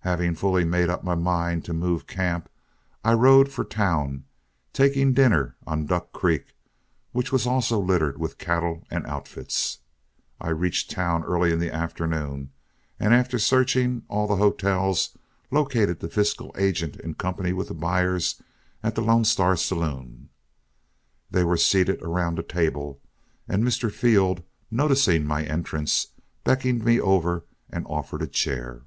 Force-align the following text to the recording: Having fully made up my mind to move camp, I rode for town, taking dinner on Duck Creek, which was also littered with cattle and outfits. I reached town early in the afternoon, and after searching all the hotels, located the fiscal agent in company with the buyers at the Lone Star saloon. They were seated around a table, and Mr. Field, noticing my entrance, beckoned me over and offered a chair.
Having 0.00 0.34
fully 0.34 0.66
made 0.66 0.90
up 0.90 1.04
my 1.04 1.14
mind 1.14 1.64
to 1.64 1.72
move 1.72 2.06
camp, 2.06 2.50
I 3.02 3.14
rode 3.14 3.50
for 3.50 3.64
town, 3.64 4.24
taking 4.74 5.14
dinner 5.14 5.56
on 5.66 5.86
Duck 5.86 6.12
Creek, 6.12 6.54
which 7.12 7.32
was 7.32 7.46
also 7.46 7.78
littered 7.78 8.18
with 8.18 8.36
cattle 8.36 8.84
and 8.90 9.06
outfits. 9.06 9.78
I 10.38 10.50
reached 10.50 10.90
town 10.90 11.24
early 11.24 11.50
in 11.50 11.60
the 11.60 11.72
afternoon, 11.74 12.50
and 12.98 13.14
after 13.14 13.38
searching 13.38 14.02
all 14.08 14.26
the 14.26 14.36
hotels, 14.36 15.16
located 15.50 16.00
the 16.00 16.10
fiscal 16.10 16.54
agent 16.58 16.96
in 16.96 17.14
company 17.14 17.54
with 17.54 17.68
the 17.68 17.74
buyers 17.74 18.42
at 18.82 18.94
the 18.96 19.00
Lone 19.00 19.24
Star 19.24 19.56
saloon. 19.56 20.28
They 21.30 21.42
were 21.42 21.56
seated 21.56 22.02
around 22.02 22.38
a 22.38 22.42
table, 22.42 23.00
and 23.48 23.64
Mr. 23.64 23.90
Field, 23.90 24.42
noticing 24.70 25.24
my 25.26 25.42
entrance, 25.42 26.08
beckoned 26.44 26.84
me 26.84 27.00
over 27.00 27.46
and 27.70 27.86
offered 27.86 28.20
a 28.20 28.26
chair. 28.26 28.82